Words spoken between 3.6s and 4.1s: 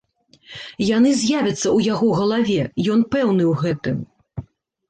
гэтым.